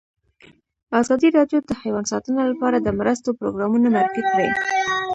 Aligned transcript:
ازادي 0.99 1.27
راډیو 1.37 1.59
د 1.63 1.71
حیوان 1.81 2.05
ساتنه 2.11 2.41
لپاره 2.51 2.77
د 2.79 2.87
مرستو 2.99 3.37
پروګرامونه 3.39 3.87
معرفي 3.95 4.21
کړي. 4.29 4.49